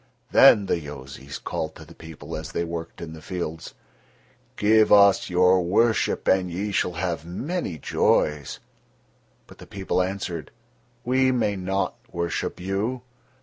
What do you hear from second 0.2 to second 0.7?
Then